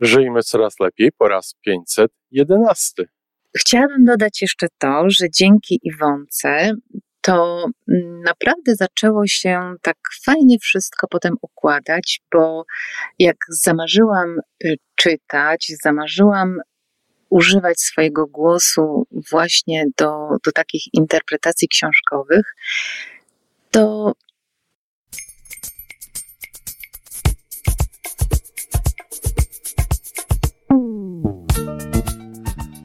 [0.00, 3.04] Żyjmy coraz lepiej po raz 511.
[3.58, 6.72] Chciałabym dodać jeszcze to, że dzięki Iwonce
[7.20, 7.66] to
[8.24, 12.64] naprawdę zaczęło się tak fajnie wszystko potem układać, bo
[13.18, 16.60] jak zamarzyłam y, czytać, zamarzyłam
[17.30, 22.54] używać swojego głosu właśnie do, do takich interpretacji książkowych,
[23.70, 24.12] to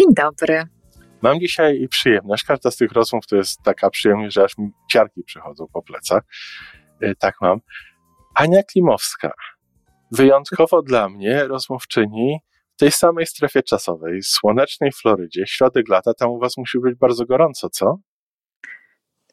[0.00, 0.62] Dzień dobry.
[1.22, 2.44] Mam dzisiaj przyjemność.
[2.44, 6.22] Każda z tych rozmów to jest taka przyjemność, że aż mi ciarki przychodzą po plecach.
[7.02, 7.60] Y, tak mam.
[8.34, 9.32] Ania Klimowska.
[10.12, 12.38] Wyjątkowo dla mnie rozmówczyni
[12.76, 16.14] w tej samej strefie czasowej, słonecznej Florydzie, środek lata.
[16.14, 17.98] Tam u was musi być bardzo gorąco, co?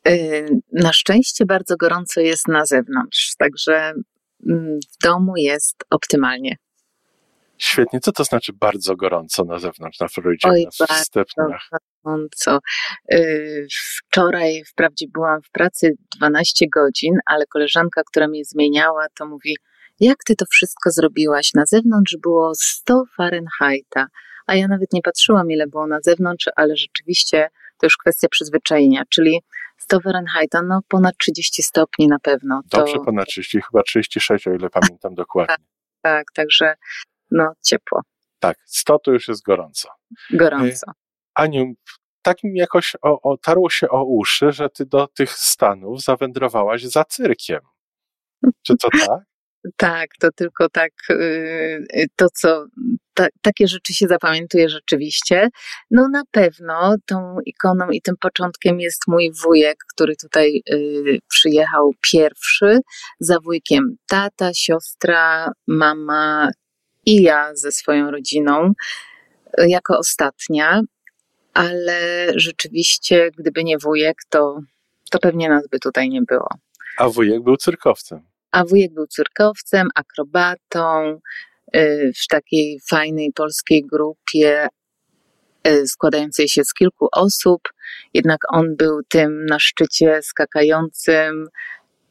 [0.08, 3.94] Y, na szczęście bardzo gorąco jest na zewnątrz, także
[4.50, 6.56] mm, w domu jest optymalnie.
[7.58, 8.00] Świetnie.
[8.00, 11.70] Co to znaczy bardzo gorąco na zewnątrz, na Florydzie, Oj, na stepniach?
[12.04, 12.60] gorąco.
[13.14, 19.56] Y, wczoraj wprawdzie byłam w pracy 12 godzin, ale koleżanka, która mnie zmieniała, to mówi,
[20.00, 21.54] jak ty to wszystko zrobiłaś?
[21.54, 24.08] Na zewnątrz było 100 Fahrenheita,
[24.48, 29.04] a ja nawet nie patrzyłam, ile było na zewnątrz, ale rzeczywiście to już kwestia przyzwyczajenia,
[29.10, 29.42] czyli
[29.78, 32.62] 100 Fahrenheita, no ponad 30 stopni na pewno.
[32.70, 32.78] To...
[32.78, 35.56] Dobrze, ponad 30, chyba 36, o ile pamiętam dokładnie.
[35.56, 35.62] Tak,
[36.02, 36.76] tak, także
[37.32, 38.02] no ciepło.
[38.40, 39.90] Tak, 100 to już jest gorąco.
[40.34, 40.88] Gorąco.
[40.88, 40.94] E,
[41.36, 41.74] Aniu,
[42.22, 47.60] tak mi jakoś otarło się o uszy, że ty do tych Stanów zawędrowałaś za cyrkiem.
[48.64, 49.22] Czy to tak?
[49.78, 52.66] Tak, to tylko tak, y, to co,
[53.14, 55.50] ta, takie rzeczy się zapamiętuje rzeczywiście.
[55.92, 61.92] No na pewno tą ikoną i tym początkiem jest mój wujek, który tutaj y, przyjechał
[62.12, 62.80] pierwszy,
[63.20, 66.50] za wujkiem tata, siostra, mama
[67.08, 68.74] i ja ze swoją rodziną
[69.60, 70.82] y, jako ostatnia,
[71.54, 74.60] ale rzeczywiście, gdyby nie wujek, to,
[75.12, 76.48] to pewnie nas by tutaj nie było.
[76.98, 78.22] A wujek był cyrkowcem.
[78.52, 81.20] A wujek był cyrkowcem, akrobatą,
[81.76, 84.68] y, w takiej fajnej polskiej grupie
[85.68, 87.62] y, składającej się z kilku osób,
[88.14, 91.48] jednak on był tym na szczycie skakającym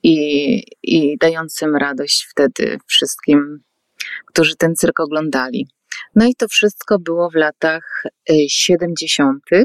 [0.03, 3.63] i, i dającym radość wtedy wszystkim
[4.27, 5.69] którzy ten cyrk oglądali.
[6.15, 8.03] No i to wszystko było w latach
[8.49, 9.65] 70., y,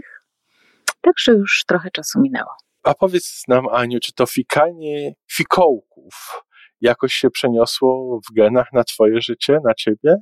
[1.01, 2.51] także już trochę czasu minęło.
[2.83, 6.43] A powiedz nam, Aniu, czy to fikanie fikołków
[6.81, 10.15] jakoś się przeniosło w genach na Twoje życie, na Ciebie?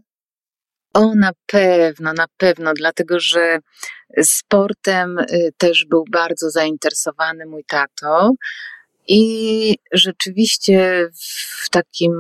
[0.94, 3.60] O, na pewno, na pewno, dlatego że
[4.22, 8.32] sportem y, też był bardzo zainteresowany mój tato.
[9.12, 11.10] I rzeczywiście
[11.64, 12.14] w takim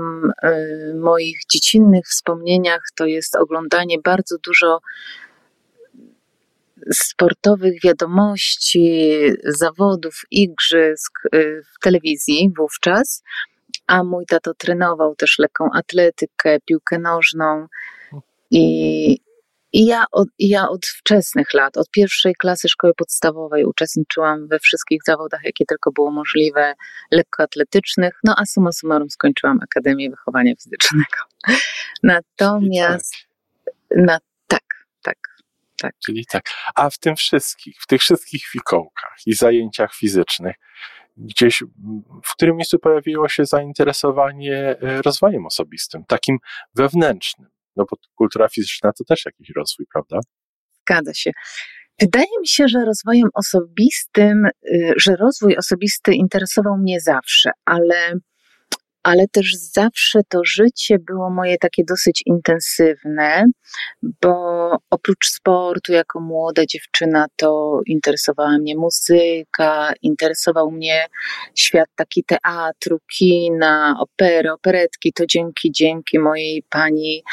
[0.44, 4.80] y, moich dziecinnych wspomnieniach to jest oglądanie bardzo dużo
[6.94, 9.12] sportowych wiadomości,
[9.46, 13.24] zawodów, igrzysk y, w telewizji wówczas,
[13.88, 17.68] a mój tato trenował też lekką atletykę, piłkę nożną
[18.52, 19.20] i,
[19.74, 25.02] i ja od, ja od wczesnych lat, od pierwszej klasy szkoły podstawowej uczestniczyłam we wszystkich
[25.06, 26.74] zawodach, jakie tylko było możliwe,
[27.12, 31.18] lekkoatletycznych, no a summa summarum skończyłam Akademię Wychowania Fizycznego.
[32.04, 33.14] Natomiast
[33.66, 33.98] tak.
[33.98, 34.64] Na, tak,
[35.04, 35.18] tak,
[35.82, 35.96] tak.
[36.06, 36.44] Czyli tak.
[36.76, 40.56] A w tym wszystkich, w tych wszystkich fikołkach i zajęciach fizycznych,
[41.18, 41.64] gdzieś
[42.24, 46.38] w którym miejscu pojawiło się zainteresowanie e, rozwojem osobistym, takim
[46.76, 47.50] wewnętrznym?
[47.80, 50.20] No bo kultura fizyczna to też jakiś rozwój, prawda?
[50.82, 51.32] Zgadza się.
[52.02, 58.14] Wydaje mi się, że rozwojem osobistym, y, że rozwój osobisty interesował mnie zawsze, ale
[59.04, 63.46] ale też zawsze to życie było moje takie dosyć intensywne,
[64.22, 71.06] bo oprócz sportu, jako młoda dziewczyna, to interesowała mnie muzyka, interesował mnie
[71.56, 75.14] świat taki teatru, kina, opery, operetki.
[75.14, 77.24] To dzięki, dzięki mojej pani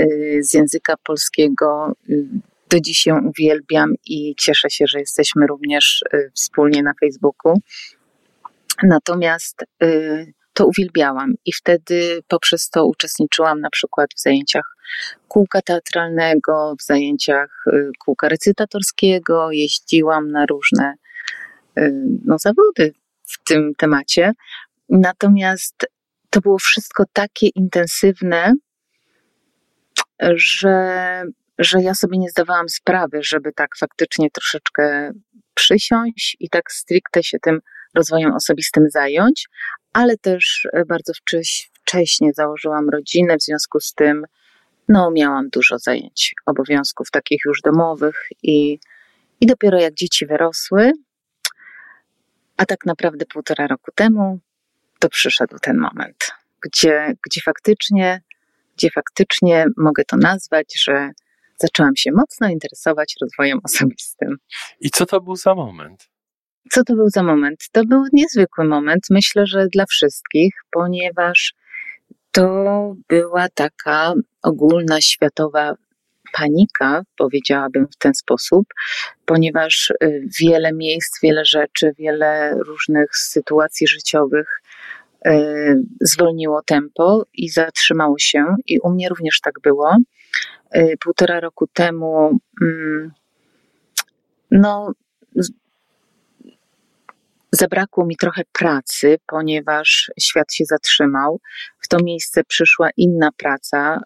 [0.00, 2.24] y, z języka polskiego y,
[2.70, 7.60] do dziś ją uwielbiam i cieszę się, że jesteśmy również y, wspólnie na Facebooku.
[8.82, 9.64] Natomiast
[10.54, 14.76] to uwielbiałam i wtedy poprzez to uczestniczyłam na przykład w zajęciach
[15.28, 20.94] kółka teatralnego, w zajęciach y, kółka recytatorskiego, jeździłam na różne
[21.78, 21.92] y,
[22.24, 24.32] no, zawody w tym temacie.
[24.88, 25.86] Natomiast
[26.30, 28.52] to było wszystko takie intensywne,
[30.36, 31.22] że,
[31.58, 35.12] że ja sobie nie zdawałam sprawy, żeby tak faktycznie troszeczkę
[35.54, 37.60] przysiąść i tak stricte się tym
[37.94, 39.48] rozwojem osobistym zająć,
[39.92, 41.12] ale też bardzo
[41.82, 44.24] wcześnie założyłam rodzinę, w związku z tym
[44.88, 48.78] no, miałam dużo zajęć, obowiązków takich już domowych i,
[49.40, 50.92] i dopiero jak dzieci wyrosły,
[52.56, 54.40] a tak naprawdę półtora roku temu,
[54.98, 56.16] to przyszedł ten moment,
[56.62, 58.22] gdzie, gdzie faktycznie,
[58.76, 61.10] gdzie faktycznie mogę to nazwać, że
[61.58, 64.36] zaczęłam się mocno interesować rozwojem osobistym.
[64.80, 66.13] I co to był za moment?
[66.70, 67.68] Co to był za moment?
[67.72, 71.54] To był niezwykły moment, myślę, że dla wszystkich, ponieważ
[72.32, 75.74] to była taka ogólna światowa
[76.32, 78.66] panika, powiedziałabym w ten sposób,
[79.26, 84.60] ponieważ y, wiele miejsc, wiele rzeczy, wiele różnych sytuacji życiowych
[85.26, 85.30] y,
[86.00, 89.96] zwolniło tempo i zatrzymało się, i u mnie również tak było.
[90.76, 93.12] Y, półtora roku temu, mm,
[94.50, 94.92] no,
[97.54, 101.40] Zabrakło mi trochę pracy, ponieważ świat się zatrzymał.
[101.80, 104.00] W to miejsce przyszła inna praca,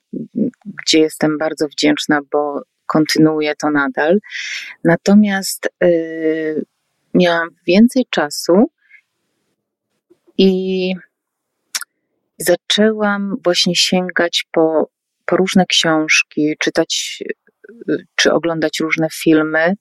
[0.64, 4.18] gdzie jestem bardzo wdzięczna, bo kontynuuję to nadal.
[4.84, 6.64] Natomiast yy,
[7.14, 8.70] miałam więcej czasu
[10.38, 10.94] i
[12.38, 14.90] zaczęłam właśnie sięgać po,
[15.26, 17.22] po różne książki, czytać
[18.14, 19.74] czy oglądać różne filmy.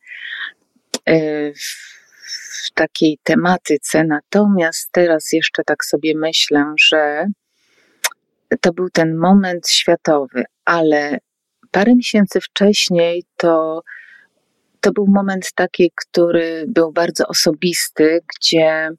[1.08, 1.54] Yy,
[2.74, 7.26] takiej tematyce, natomiast teraz jeszcze tak sobie myślę, że
[8.62, 11.18] to był ten moment światowy, ale
[11.72, 13.82] parę miesięcy wcześniej to,
[14.82, 18.90] to był moment taki, który był bardzo osobisty, gdzie,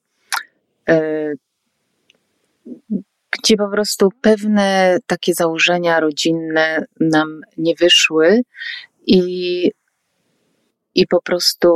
[0.88, 1.34] yy,
[3.30, 8.40] gdzie po prostu pewne takie założenia rodzinne nam nie wyszły
[9.06, 9.70] i
[10.98, 11.68] i po prostu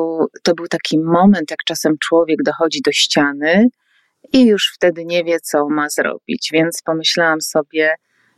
[0.42, 3.68] to był taki moment, jak czasem człowiek dochodzi do ściany
[4.32, 6.50] i już wtedy nie wie, co ma zrobić.
[6.52, 7.94] Więc pomyślałam sobie,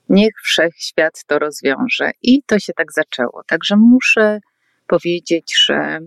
[0.09, 2.11] niech wszechświat to rozwiąże.
[2.23, 3.43] I to się tak zaczęło.
[3.47, 4.41] Także muszę
[4.87, 5.99] powiedzieć, że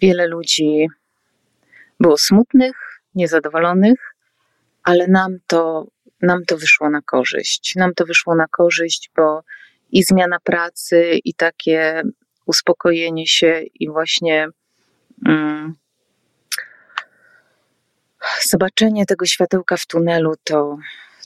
[0.00, 0.86] wiele ludzi
[2.00, 2.76] było smutnych,
[3.14, 4.14] niezadowolonych,
[4.82, 5.86] ale nam to,
[6.22, 7.74] nam to wyszło na korzyść.
[7.76, 9.40] Nam to wyszło na korzyść, bo
[9.90, 12.02] i zmiana pracy, i takie
[12.46, 14.48] uspokojenie się i właśnie
[15.26, 15.74] um,
[18.42, 20.76] zobaczenie tego światełka w tunelu, to,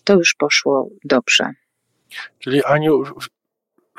[0.05, 1.53] to już poszło dobrze.
[2.39, 3.03] Czyli Aniu,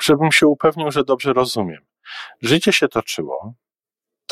[0.00, 1.80] żebym się upewnił, że dobrze rozumiem.
[2.42, 3.54] Życie się toczyło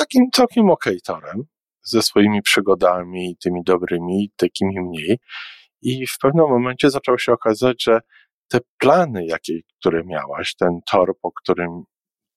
[0.00, 1.42] takim całkiem okej torem,
[1.82, 5.18] ze swoimi przygodami, tymi dobrymi, takimi mniej.
[5.82, 8.00] I w pewnym momencie zaczęło się okazać, że
[8.48, 11.82] te plany, jakie, które miałaś, ten tor, po którym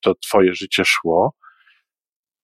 [0.04, 1.34] to twoje życie szło,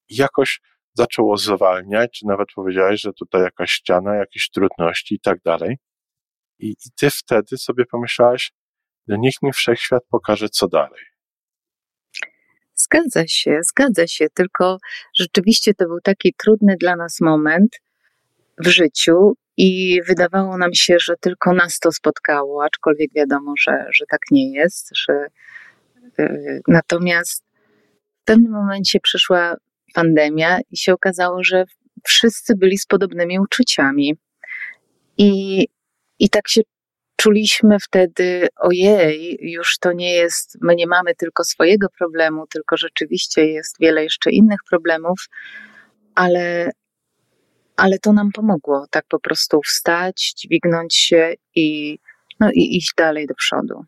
[0.08, 0.60] jakoś
[0.94, 5.78] zaczęło zwalniać, czy nawet powiedziałeś, że tutaj jakaś ściana, jakieś trudności i tak dalej.
[6.58, 8.52] I, I ty wtedy sobie pomyślałaś,
[9.08, 11.02] że niech mi wszechświat pokaże, co dalej.
[12.74, 14.78] Zgadza się, zgadza się, tylko
[15.18, 17.80] rzeczywiście to był taki trudny dla nas moment
[18.58, 24.04] w życiu i wydawało nam się, że tylko nas to spotkało, aczkolwiek wiadomo, że, że
[24.10, 25.26] tak nie jest, że
[26.18, 27.49] yy, natomiast
[28.30, 29.56] pewnym momencie przyszła
[29.94, 31.64] pandemia i się okazało, że
[32.04, 34.16] wszyscy byli z podobnymi uczuciami.
[35.18, 35.66] I,
[36.18, 36.60] i tak się
[37.16, 43.46] czuliśmy wtedy, ojej, już to nie jest, my nie mamy tylko swojego problemu, tylko rzeczywiście
[43.46, 45.28] jest wiele jeszcze innych problemów,
[46.14, 46.70] ale,
[47.76, 51.98] ale to nam pomogło tak po prostu wstać, dźwignąć się i,
[52.40, 53.84] no, i iść dalej do przodu.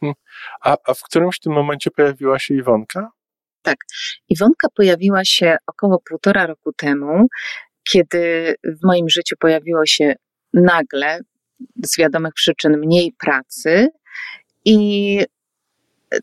[0.00, 0.14] Hmm.
[0.60, 3.10] A, a w którymś tym momencie pojawiła się Iwonka?
[3.62, 3.76] Tak.
[4.28, 7.26] Iwonka pojawiła się około półtora roku temu,
[7.90, 10.14] kiedy w moim życiu pojawiło się
[10.54, 11.20] nagle,
[11.84, 13.88] z wiadomych przyczyn, mniej pracy
[14.64, 15.18] i
[16.14, 16.18] e,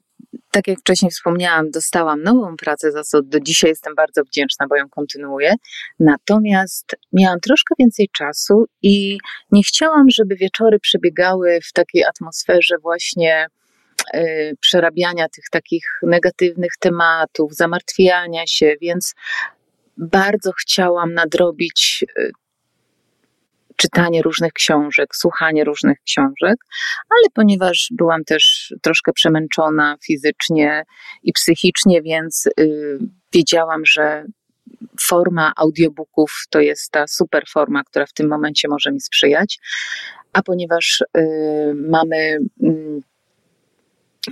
[0.51, 4.75] tak jak wcześniej wspomniałam, dostałam nową pracę, za co do dzisiaj jestem bardzo wdzięczna, bo
[4.75, 5.53] ją kontynuuję.
[5.99, 9.17] Natomiast miałam troszkę więcej czasu i
[9.51, 13.47] nie chciałam, żeby wieczory przebiegały w takiej atmosferze właśnie
[14.59, 19.15] przerabiania tych takich negatywnych tematów, zamartwiania się, więc
[19.99, 22.31] bardzo chciałam nadrobić y,
[23.75, 26.55] czytanie różnych książek, słuchanie różnych książek,
[27.09, 30.83] ale ponieważ byłam też troszkę przemęczona fizycznie
[31.23, 32.99] i psychicznie, więc y,
[33.33, 34.25] wiedziałam, że
[35.01, 39.59] forma audiobooków to jest ta super forma, która w tym momencie może mi sprzyjać.
[40.33, 41.21] A ponieważ y,
[41.75, 42.39] mamy y,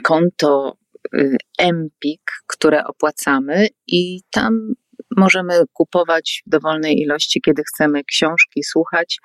[0.03, 0.77] konto
[1.15, 4.73] y, Empik, które opłacamy i tam
[5.17, 9.19] możemy kupować w dowolnej ilości, kiedy chcemy książki słuchać,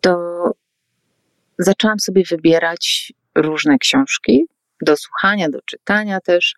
[0.00, 0.16] to
[1.58, 4.46] zaczęłam sobie wybierać różne książki
[4.82, 6.54] do słuchania, do czytania też,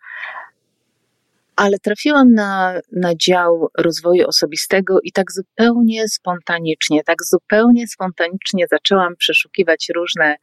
[1.55, 9.15] ale trafiłam na, na dział rozwoju osobistego i tak zupełnie spontanicznie, tak zupełnie spontanicznie zaczęłam
[9.15, 10.35] przeszukiwać różne,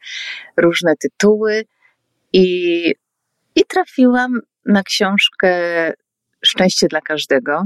[0.56, 1.64] różne tytuły
[2.32, 2.94] i,
[3.56, 5.92] i trafiłam na książkę
[6.44, 7.64] Szczęście dla każdego,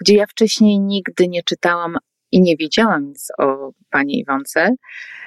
[0.00, 1.96] gdzie ja wcześniej nigdy nie czytałam
[2.32, 4.70] i nie wiedziałam nic o pani Iwonce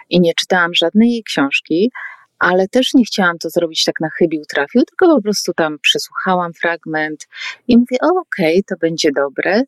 [0.10, 1.91] i nie czytałam żadnej jej książki,
[2.39, 6.53] ale też nie chciałam to zrobić tak na chybił trafił, tylko po prostu tam przesłuchałam
[6.53, 7.27] fragment
[7.67, 9.63] i mówię, okej, okay, to będzie dobre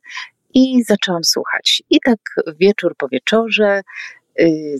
[0.54, 1.84] i zaczęłam słuchać.
[1.90, 2.20] I tak
[2.60, 3.82] wieczór po wieczorze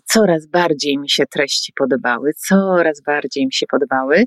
[0.06, 4.26] coraz bardziej mi się treści podobały, coraz bardziej mi się podobały,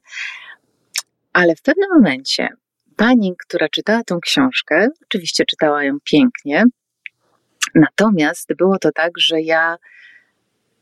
[1.32, 2.48] ale w pewnym momencie
[2.96, 6.64] pani, która czytała tą książkę, oczywiście czytała ją pięknie,
[7.74, 9.76] natomiast było to tak, że ja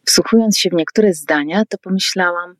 [0.07, 2.55] wsłuchując się w niektóre zdania, to pomyślałam,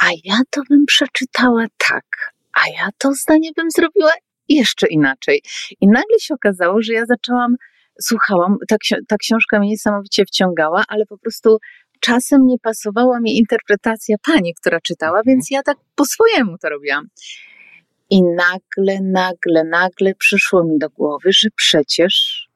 [0.00, 2.04] a ja to bym przeczytała tak,
[2.52, 4.12] a ja to zdanie bym zrobiła
[4.48, 5.42] jeszcze inaczej.
[5.80, 7.56] I nagle się okazało, że ja zaczęłam,
[8.00, 8.76] słuchałam, ta,
[9.08, 11.58] ta książka mnie niesamowicie wciągała, ale po prostu
[12.00, 15.58] czasem nie pasowała mi interpretacja pani, która czytała, więc mhm.
[15.58, 17.08] ja tak po swojemu to robiłam.
[18.10, 22.46] I nagle, nagle, nagle przyszło mi do głowy, że przecież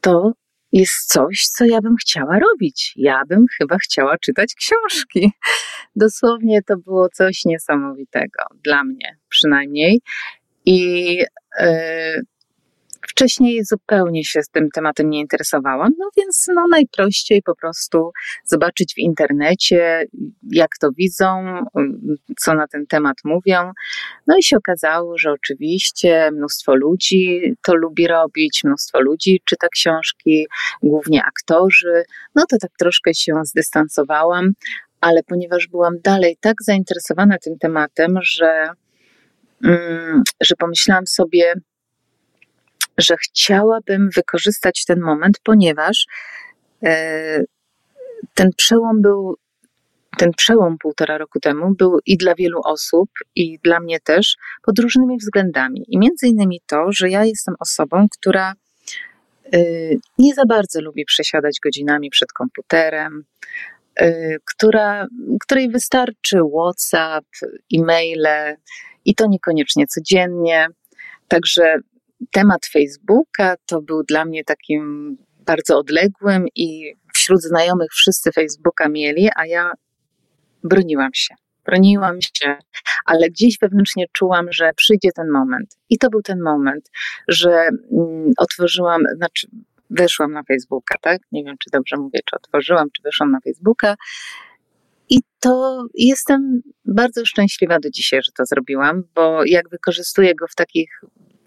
[0.00, 0.32] to
[0.72, 2.92] jest coś, co ja bym chciała robić.
[2.96, 5.32] Ja bym chyba chciała czytać książki.
[5.96, 10.00] Dosłownie to było coś niesamowitego, dla mnie przynajmniej.
[10.64, 11.16] I
[11.60, 12.22] yy,
[13.22, 18.10] Wcześniej zupełnie się z tym tematem nie interesowałam, no więc no najprościej po prostu
[18.44, 20.06] zobaczyć w internecie,
[20.50, 21.44] jak to widzą,
[22.38, 23.72] co na ten temat mówią.
[24.26, 30.46] No i się okazało, że oczywiście mnóstwo ludzi to lubi robić, mnóstwo ludzi czyta książki,
[30.82, 32.04] głównie aktorzy.
[32.34, 34.50] No to tak troszkę się zdystansowałam,
[35.00, 38.68] ale ponieważ byłam dalej tak zainteresowana tym tematem, że,
[39.64, 41.54] mm, że pomyślałam sobie,
[42.98, 46.06] że chciałabym wykorzystać ten moment, ponieważ
[46.82, 47.44] e,
[48.34, 49.36] ten przełom był,
[50.18, 54.78] ten przełom półtora roku temu był i dla wielu osób, i dla mnie też pod
[54.78, 55.84] różnymi względami.
[55.88, 58.52] I między innymi to, że ja jestem osobą, która
[59.52, 59.58] e,
[60.18, 63.24] nie za bardzo lubi przesiadać godzinami przed komputerem,
[63.96, 65.06] e, która,
[65.40, 67.26] której wystarczy WhatsApp,
[67.74, 68.56] e-maile
[69.04, 70.66] i to niekoniecznie codziennie.
[71.28, 71.80] Także
[72.30, 79.28] temat Facebooka to był dla mnie takim bardzo odległym i wśród znajomych wszyscy Facebooka mieli,
[79.36, 79.72] a ja
[80.64, 81.34] broniłam się.
[81.66, 82.56] Broniłam się,
[83.04, 85.76] ale gdzieś wewnętrznie czułam, że przyjdzie ten moment.
[85.90, 86.90] I to był ten moment,
[87.28, 89.48] że mm, otworzyłam, znaczy
[89.90, 91.20] weszłam na Facebooka, tak?
[91.32, 93.94] Nie wiem, czy dobrze mówię, czy otworzyłam, czy weszłam na Facebooka.
[95.08, 100.54] I to jestem bardzo szczęśliwa do dzisiaj, że to zrobiłam, bo jak wykorzystuję go w
[100.54, 101.00] takich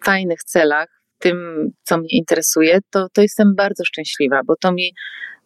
[0.04, 4.94] fajnych celach, tym, co mnie interesuje, to, to jestem bardzo szczęśliwa, bo to mi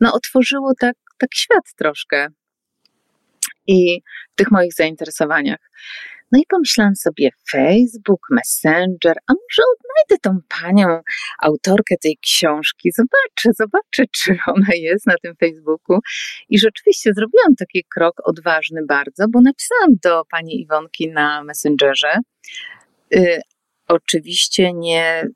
[0.01, 2.27] no, otworzyło tak, tak świat troszkę
[3.67, 4.01] i
[4.31, 5.59] w tych moich zainteresowaniach.
[6.31, 11.01] No i pomyślałam sobie, Facebook, Messenger, a może odnajdę tą panią,
[11.39, 15.99] autorkę tej książki, zobaczę, zobaczę, czy ona jest na tym Facebooku.
[16.49, 22.19] I rzeczywiście zrobiłam taki krok odważny bardzo, bo napisałam do pani Iwonki na Messengerze,
[23.15, 23.41] y,
[23.89, 25.27] Oczywiście nie,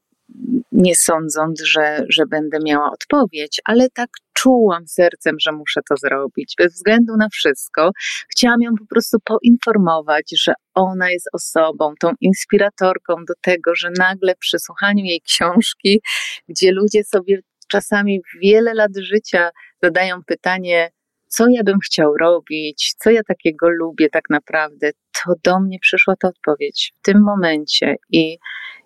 [0.72, 6.54] nie sądząc, że, że będę miała odpowiedź, ale tak czułam sercem, że muszę to zrobić,
[6.58, 7.92] bez względu na wszystko.
[8.32, 14.36] Chciałam ją po prostu poinformować, że ona jest osobą, tą inspiratorką do tego, że nagle
[14.36, 16.02] przy słuchaniu jej książki,
[16.50, 19.50] gdzie ludzie sobie czasami wiele lat życia
[19.84, 20.90] zadają pytanie,
[21.34, 26.16] co ja bym chciał robić, co ja takiego lubię tak naprawdę, to do mnie przyszła
[26.20, 27.96] ta odpowiedź w tym momencie.
[28.10, 28.38] I,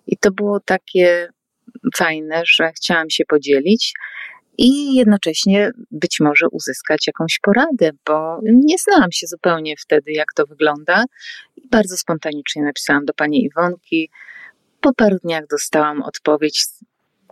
[0.06, 1.28] i to było takie
[1.96, 3.92] fajne, że chciałam się podzielić
[4.58, 10.46] i jednocześnie być może uzyskać jakąś poradę, bo nie znałam się zupełnie wtedy, jak to
[10.46, 11.04] wygląda.
[11.56, 14.10] I bardzo spontanicznie napisałam do pani Iwonki.
[14.80, 16.64] Po paru dniach dostałam odpowiedź,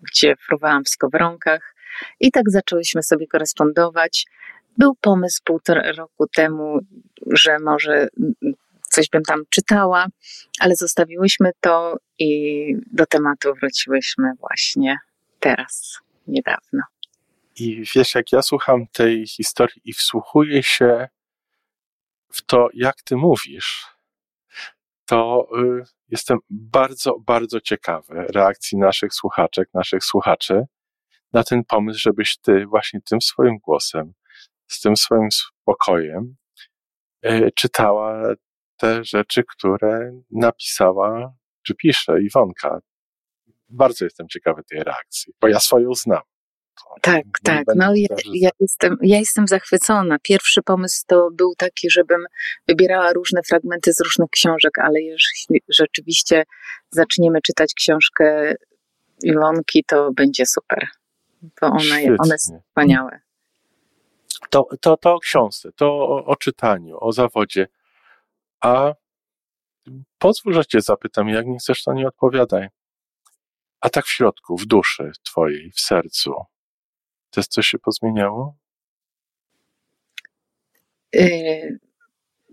[0.03, 1.77] gdzie fruwałam w skowronkach,
[2.21, 4.27] i tak zaczęłyśmy sobie korespondować.
[4.79, 6.79] Był pomysł półtora roku temu,
[7.27, 8.09] że może
[8.83, 10.07] coś bym tam czytała,
[10.61, 14.99] ale zostawiłyśmy to i do tematu wróciłyśmy właśnie
[15.41, 16.83] teraz, niedawno.
[17.57, 21.09] I wiesz, jak ja słucham tej historii i wsłuchuję się
[22.33, 23.87] w to, jak ty mówisz,
[25.07, 30.65] to y, jestem bardzo, bardzo ciekawy reakcji naszych słuchaczek, naszych słuchaczy
[31.33, 34.13] na ten pomysł, żebyś ty właśnie tym swoim głosem,
[34.69, 36.37] z tym swoim spokojem
[37.27, 38.35] y, czytała
[38.77, 42.81] te rzeczy, które napisała, czy pisze Iwonka.
[43.69, 46.23] Bardzo jestem ciekawy tej reakcji, bo ja swoją znam.
[47.03, 47.65] Tak, tak.
[47.77, 50.17] No ja, ja, jestem, ja jestem zachwycona.
[50.23, 52.25] Pierwszy pomysł to był taki, żebym
[52.69, 56.45] wybierała różne fragmenty z różnych książek, ale jeśli rzeczywiście
[56.91, 58.55] zaczniemy czytać książkę
[59.23, 60.89] Iwonki, to będzie super.
[61.61, 63.21] Bo one, one są wspaniałe.
[64.51, 67.69] To, to, to o książce, to o, o czytaniu, o zawodzie.
[68.61, 68.95] A
[70.19, 72.69] pozwól, że cię zapytam, jak nie chcesz, to nie odpowiadaj.
[73.81, 76.35] A tak w środku, w duszy twojej, w sercu,
[77.31, 78.57] też coś się pozmieniało?
[81.15, 81.79] Y,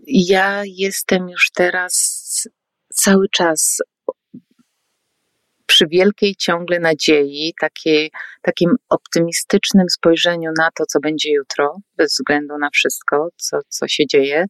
[0.06, 2.48] ja jestem już teraz
[2.92, 3.82] cały czas
[5.74, 8.10] przy wielkiej ciągle nadziei, takiej,
[8.42, 14.06] takim optymistycznym spojrzeniu na to, co będzie jutro, bez względu na wszystko, co, co się
[14.06, 14.44] dzieje.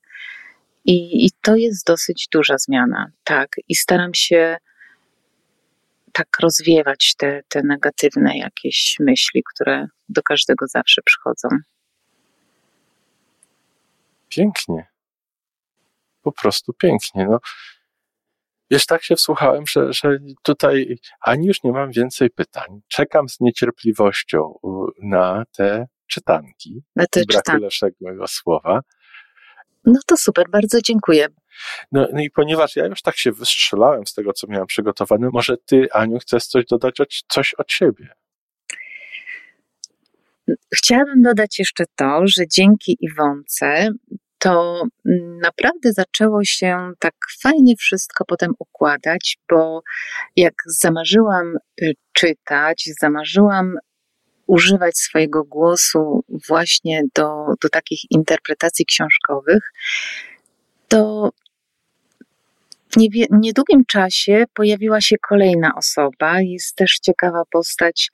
[0.85, 3.49] I, I to jest dosyć duża zmiana, tak.
[3.69, 4.57] I staram się
[6.13, 11.49] tak rozwiewać te, te negatywne jakieś myśli, które do każdego zawsze przychodzą.
[14.29, 14.87] Pięknie.
[16.23, 17.27] Po prostu pięknie.
[17.31, 17.39] No,
[18.71, 22.81] wiesz, tak się wsłuchałem, że, że tutaj ani już nie mam więcej pytań.
[22.89, 24.55] Czekam z niecierpliwością
[25.03, 26.83] na te czytanki.
[26.97, 27.63] Na te czytanki.
[27.63, 28.81] lepszego słowa.
[29.85, 31.27] No to super, bardzo dziękuję.
[31.93, 35.57] No, no, i ponieważ ja już tak się wystrzelałem z tego, co miałem przygotowane, może
[35.57, 38.09] ty, Aniu, chcesz coś dodać, coś od siebie?
[40.75, 43.91] Chciałabym dodać jeszcze to, że dzięki Iwonce
[44.45, 44.83] to
[45.43, 49.83] naprawdę zaczęło się tak fajnie wszystko potem układać, bo
[50.37, 53.77] jak zamarzyłam y, czytać, zamarzyłam
[54.47, 59.73] używać swojego głosu właśnie do, do takich interpretacji książkowych,
[60.89, 61.31] to
[62.93, 62.97] w
[63.31, 66.41] niedługim czasie pojawiła się kolejna osoba.
[66.41, 68.11] Jest też ciekawa postać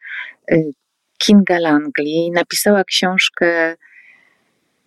[0.52, 0.72] y,
[1.18, 2.30] Kinga Langley.
[2.34, 3.76] Napisała książkę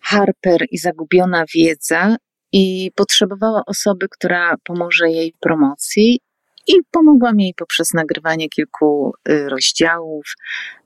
[0.03, 2.15] Harper i Zagubiona Wiedza
[2.51, 6.19] i potrzebowała osoby, która pomoże jej promocji
[6.67, 10.25] i pomogłam jej poprzez nagrywanie kilku y, rozdziałów,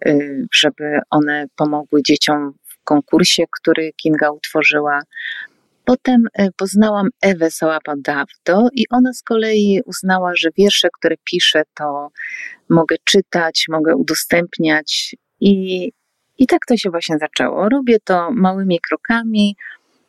[0.08, 5.02] y, żeby one pomogły dzieciom w konkursie, który Kinga utworzyła.
[5.86, 12.10] Potem y, poznałam Ewę Sałapadawdo i ona z kolei uznała, że wiersze, które piszę, to
[12.70, 15.92] mogę czytać, mogę udostępniać i,
[16.38, 17.70] i tak to się właśnie zaczęło.
[17.70, 19.56] Robię to małymi krokami,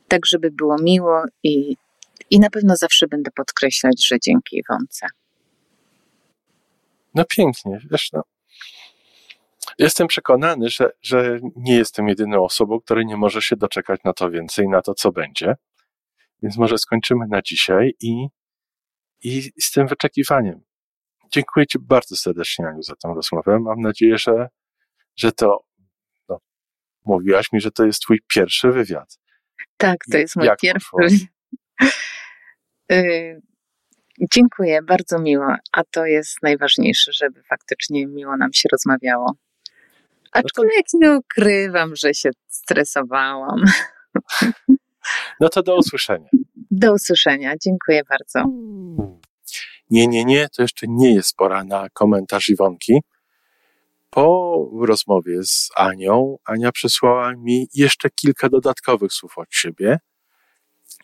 [0.08, 1.76] tak żeby było miło i,
[2.30, 5.06] i na pewno zawsze będę podkreślać, że dzięki Iwonce.
[7.14, 8.22] No pięknie, wiesz, no.
[9.78, 14.30] Jestem przekonany, że, że nie jestem jedyną osobą, która nie może się doczekać na to
[14.30, 15.56] więcej, na to, co będzie.
[16.42, 18.26] Więc może skończymy na dzisiaj i,
[19.24, 20.60] i z tym wyczekiwaniem.
[21.32, 23.58] Dziękuję Ci bardzo serdecznie, Aniu, za tę rozmowę.
[23.60, 24.48] Mam nadzieję, że,
[25.16, 25.64] że to,
[27.08, 29.18] mówiłaś mi, że to jest Twój pierwszy wywiad.
[29.76, 30.96] Tak, to jest mój Jak pierwszy.
[32.92, 33.42] Y,
[34.34, 35.54] dziękuję, bardzo miło.
[35.72, 39.34] A to jest najważniejsze, żeby faktycznie miło nam się rozmawiało.
[40.32, 43.64] Aczkolwiek nie ukrywam, że się stresowałam.
[45.40, 46.28] No to do usłyszenia.
[46.70, 47.54] Do usłyszenia.
[47.64, 48.44] Dziękuję bardzo.
[49.90, 53.00] Nie, nie, nie, to jeszcze nie jest pora na komentarz Iwonki.
[54.10, 59.98] Po rozmowie z Anią, Ania przysłała mi jeszcze kilka dodatkowych słów od siebie,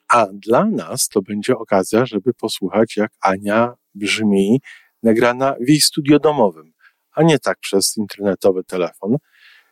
[0.09, 4.61] a dla nas to będzie okazja, żeby posłuchać, jak Ania brzmi
[5.03, 6.73] nagrana w jej studio domowym,
[7.13, 9.17] a nie tak przez internetowy telefon.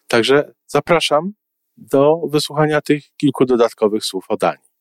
[0.06, 1.32] Także zapraszam
[1.76, 4.72] do wysłuchania tych kilku dodatkowych słów o Danii.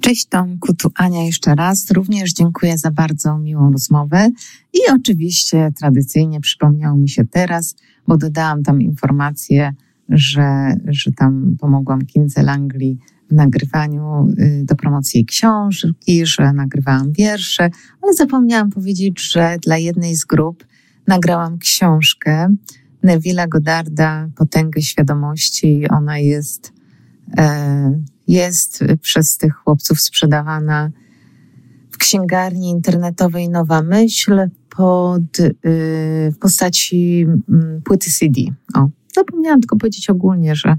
[0.00, 1.90] Cześć Tomku, tu Ania jeszcze raz.
[1.90, 4.30] Również dziękuję za bardzo miłą rozmowę
[4.72, 7.74] i oczywiście tradycyjnie przypomniało mi się teraz,
[8.06, 9.72] bo dodałam tam informację,
[10.08, 12.98] że, że tam pomogłam Kinze Langley
[13.30, 17.70] w nagrywaniu y, do promocji książki, że nagrywałam wiersze,
[18.02, 20.66] ale zapomniałam powiedzieć, że dla jednej z grup
[21.06, 22.48] nagrałam książkę
[23.04, 25.88] Neville'a Godarda Potęgę Świadomości.
[25.88, 26.72] Ona jest
[28.28, 30.90] Jest przez tych chłopców sprzedawana
[32.02, 35.52] księgarni internetowej Nowa Myśl pod, y,
[36.34, 38.40] w postaci mm, płyty CD.
[38.74, 40.76] O, zapomniałam tylko powiedzieć ogólnie, że,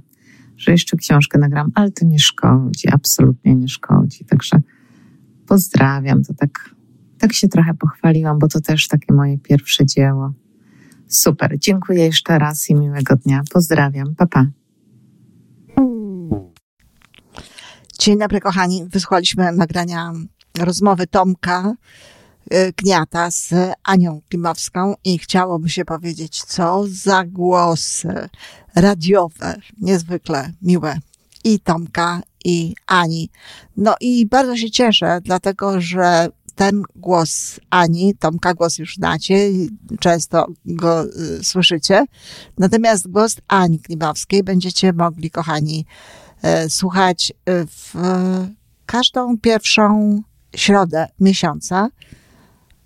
[0.58, 4.26] że jeszcze książkę nagram, ale to nie szkodzi, absolutnie nie szkodzi.
[4.26, 4.62] Także
[5.48, 6.76] pozdrawiam, to tak,
[7.18, 10.34] tak się trochę pochwaliłam, bo to też takie moje pierwsze dzieło.
[11.08, 13.42] Super, dziękuję jeszcze raz i miłego dnia.
[13.54, 14.46] Pozdrawiam, papa.
[15.76, 15.84] Pa.
[18.00, 18.86] Dzień dobry, kochani.
[18.90, 20.14] Wysłuchaliśmy nagrania
[20.60, 21.74] rozmowy Tomka
[22.54, 28.30] y, Gniata z Anią Klimowską i chciałoby się powiedzieć, co za głosy
[28.76, 31.00] radiowe, niezwykle miłe
[31.44, 33.30] i Tomka, i Ani.
[33.78, 39.50] No i bardzo się cieszę, dlatego że ten głos Ani, Tomka głos już znacie,
[40.00, 42.06] często go y, słyszycie.
[42.58, 45.86] Natomiast głos Ani Klimowskiej będziecie mogli, kochani,
[46.66, 47.94] y, słuchać w
[48.86, 50.22] każdą pierwszą
[50.56, 51.90] środę miesiąca.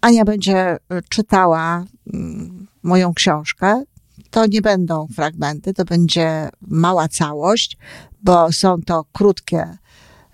[0.01, 0.77] Ania będzie y,
[1.09, 3.83] czytała mm, moją książkę.
[4.29, 7.77] To nie będą fragmenty, to będzie mała całość,
[8.23, 9.77] bo są to krótkie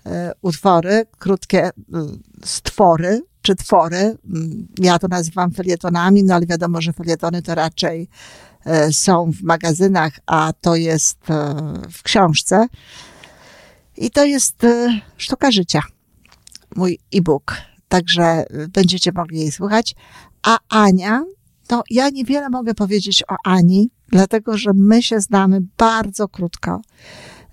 [0.06, 0.10] y,
[0.42, 1.72] utwory, krótkie y,
[2.44, 3.96] stwory czy twory.
[3.96, 8.08] Mm, ja to nazywam felietonami, no ale wiadomo, że felietony to raczej
[8.90, 11.18] są w magazynach, a to jest
[11.92, 12.66] w książce.
[13.96, 14.66] I to jest
[15.16, 15.82] sztuka życia
[16.76, 17.56] mój e-book,
[17.88, 19.94] także będziecie mogli jej słuchać.
[20.42, 21.24] A Ania,
[21.66, 26.80] to ja niewiele mogę powiedzieć o Ani, dlatego że my się znamy bardzo krótko.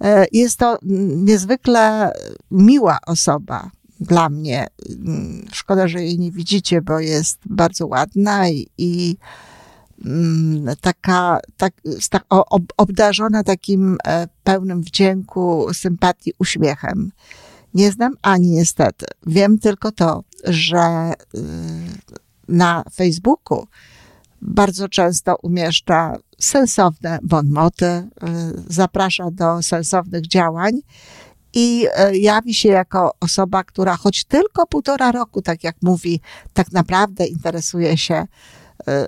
[0.02, 0.78] E, jest to
[1.16, 2.12] niezwykle
[2.52, 4.68] miła osoba dla mnie.
[4.90, 9.18] Mm, szkoda, że jej nie widzicie, bo jest bardzo ładna i, i
[10.06, 11.74] mm, taka, tak,
[12.10, 12.26] tak
[12.78, 17.12] obdarzona takim e, pełnym wdzięku, sympatii, uśmiechem.
[17.74, 19.06] Nie znam ani niestety.
[19.28, 21.40] Wiem tylko to, że y,
[22.48, 23.68] na Facebooku
[24.42, 28.08] bardzo często umieszcza sensowne bonmoty, y,
[28.68, 30.80] zaprasza do sensownych działań
[31.54, 36.22] i y, jawi się jako osoba, która choć tylko półtora roku, tak jak mówi,
[36.54, 38.28] tak naprawdę interesuje się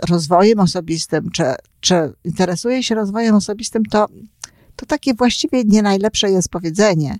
[0.10, 1.43] rozwojem osobistym, czy,
[1.80, 4.08] czy interesuje się rozwojem osobistym, to,
[4.76, 7.17] to takie właściwie nie najlepsze jest powiedzenie.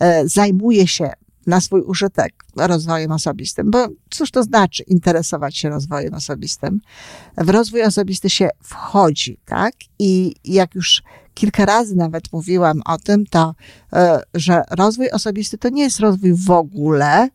[0.00, 1.10] E, zajmuje się
[1.46, 6.80] na swój użytek rozwojem osobistym, bo cóż to znaczy interesować się rozwojem osobistym?
[7.38, 9.74] W rozwój osobisty się wchodzi, tak?
[9.98, 11.02] I jak już
[11.34, 13.54] kilka razy nawet mówiłam o tym, to,
[13.92, 17.28] e, że rozwój osobisty to nie jest rozwój w ogóle,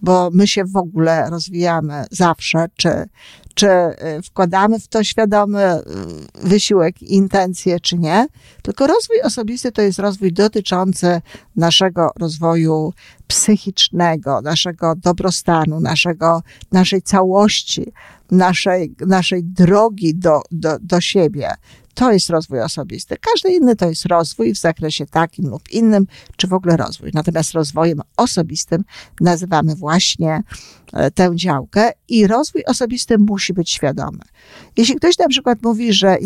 [0.00, 3.04] bo my się w ogóle rozwijamy zawsze, czy,
[3.54, 5.62] czy y, wkładamy w to świadomy
[6.44, 8.26] y, wysiłek, intencje, czy nie.
[8.62, 11.20] Tylko rozwój osobisty to jest rozwój dotyczący
[11.56, 12.92] naszego rozwoju
[13.26, 17.92] psychicznego, naszego dobrostanu, naszego, naszej całości,
[18.30, 21.50] naszej, naszej drogi do, do, do siebie.
[21.94, 23.16] To jest rozwój osobisty.
[23.32, 27.10] Każdy inny to jest rozwój w zakresie takim lub innym, czy w ogóle rozwój.
[27.14, 28.84] Natomiast rozwojem osobistym
[29.20, 30.42] nazywamy właśnie
[30.92, 34.18] e, tę działkę i rozwój osobisty musi być świadomy.
[34.76, 36.18] Jeśli ktoś na przykład mówi, że e,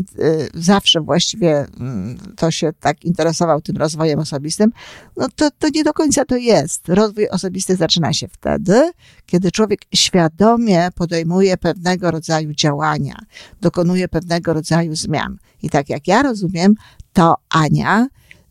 [0.55, 4.73] zawsze właściwie mm, to się tak interesował tym rozwojem osobistym,
[5.17, 6.89] no to, to nie do końca to jest.
[6.89, 8.91] Rozwój osobisty zaczyna się wtedy,
[9.27, 13.19] kiedy człowiek świadomie podejmuje pewnego rodzaju działania,
[13.61, 15.39] dokonuje pewnego rodzaju zmian.
[15.63, 16.75] I tak jak ja rozumiem,
[17.13, 18.07] to Ania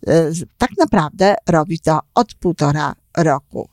[0.10, 3.70] y, tak naprawdę robi to od półtora roku.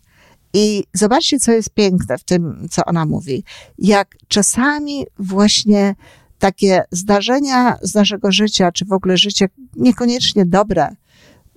[0.54, 3.44] I zobaczcie, co jest piękne w tym, co ona mówi.
[3.78, 5.94] Jak czasami właśnie
[6.38, 10.88] takie zdarzenia z naszego życia, czy w ogóle życie niekoniecznie dobre,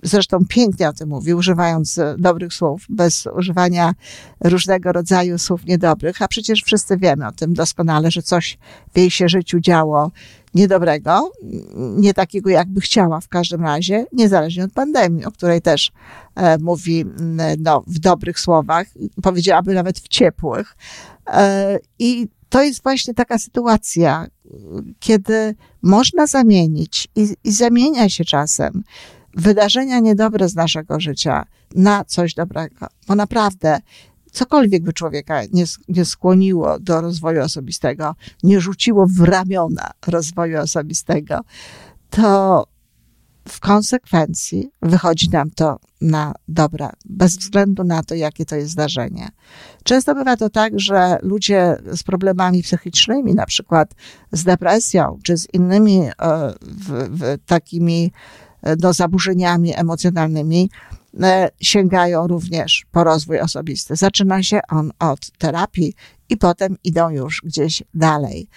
[0.02, 3.94] zresztą pięknie o tym mówi, używając e, dobrych słów, bez używania
[4.40, 8.58] różnego rodzaju słów niedobrych, a przecież wszyscy wiemy o tym doskonale, że coś
[8.94, 10.10] w jej się życiu działo
[10.54, 11.30] niedobrego,
[11.76, 15.92] nie takiego, jakby chciała w każdym razie, niezależnie od pandemii, o której też
[16.34, 17.04] e, mówi
[17.58, 18.86] no, w dobrych słowach,
[19.22, 20.76] powiedziałaby nawet w ciepłych.
[21.26, 24.26] E, I to jest właśnie taka sytuacja,
[24.98, 28.82] kiedy można zamienić i, i zamienia się czasem
[29.34, 32.86] wydarzenia niedobre z naszego życia na coś dobrego.
[33.08, 33.80] Bo naprawdę
[34.38, 41.40] cokolwiek by człowieka nie, nie skłoniło do rozwoju osobistego, nie rzuciło w ramiona rozwoju osobistego,
[42.10, 42.64] to
[43.48, 49.28] w konsekwencji wychodzi nam to na dobre, bez względu na to, jakie to jest zdarzenie.
[49.84, 53.94] Często bywa to tak, że ludzie z problemami psychicznymi, na przykład
[54.32, 56.12] z depresją, czy z innymi e,
[56.62, 58.12] w, w takimi
[58.82, 60.70] no, zaburzeniami emocjonalnymi,
[61.60, 63.96] sięgają również po rozwój osobisty.
[63.96, 65.94] Zaczyna się on od terapii
[66.28, 68.48] i potem idą już gdzieś dalej.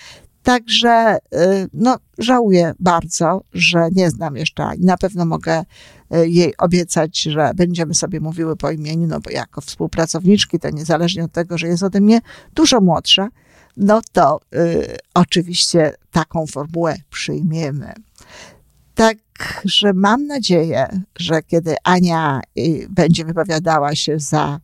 [0.43, 5.63] Także y, no, żałuję bardzo, że nie znam jeszcze i na pewno mogę
[6.15, 11.23] y, jej obiecać, że będziemy sobie mówiły po imieniu, no bo jako współpracowniczki, to niezależnie
[11.23, 12.21] od tego, że jest ode mnie
[12.55, 13.27] dużo młodsza,
[13.77, 17.93] no to y, oczywiście taką formułę przyjmiemy.
[18.95, 24.59] Także mam nadzieję, że kiedy Ania y, będzie wypowiadała się za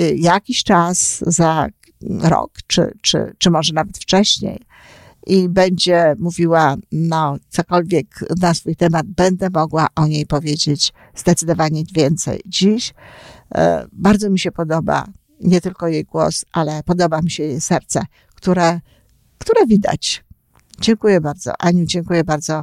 [0.00, 1.68] y, jakiś czas, za
[2.22, 4.60] rok, czy, czy, czy może nawet wcześniej,
[5.26, 8.06] i będzie mówiła, no, cokolwiek
[8.40, 12.40] na swój temat, będę mogła o niej powiedzieć zdecydowanie więcej.
[12.46, 12.94] Dziś
[13.54, 15.06] e, bardzo mi się podoba
[15.40, 18.02] nie tylko jej głos, ale podoba mi się jej serce,
[18.34, 18.80] które,
[19.38, 20.24] które widać.
[20.80, 22.62] Dziękuję bardzo, Aniu, dziękuję bardzo,